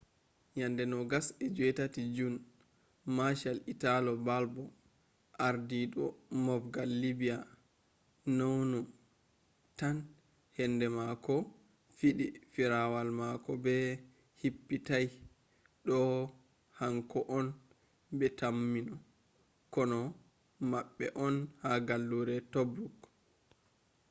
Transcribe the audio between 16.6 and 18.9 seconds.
hanko’on be taimmi